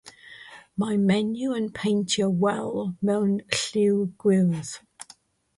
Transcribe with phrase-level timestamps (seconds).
[0.83, 2.75] Mae menyw yn paentio wal
[3.11, 4.77] mewn lliw gwyrdd.